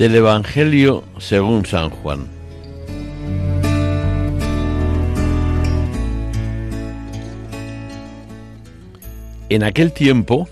[0.00, 2.26] Del Evangelio según San Juan.
[9.50, 10.48] En aquel tiempo,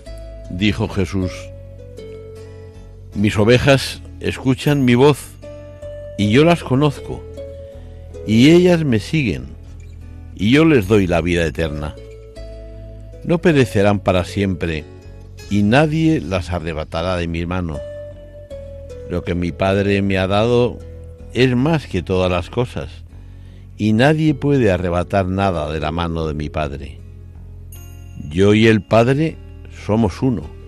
[0.51, 1.31] dijo Jesús,
[3.15, 5.17] mis ovejas escuchan mi voz
[6.19, 7.23] y yo las conozco
[8.27, 9.47] y ellas me siguen
[10.35, 11.95] y yo les doy la vida eterna.
[13.23, 14.83] No perecerán para siempre
[15.49, 17.79] y nadie las arrebatará de mi mano.
[19.09, 20.77] Lo que mi Padre me ha dado
[21.33, 22.89] es más que todas las cosas,
[23.77, 26.99] y nadie puede arrebatar nada de la mano de mi Padre.
[28.29, 29.37] Yo y el Padre
[29.85, 30.58] somos uno.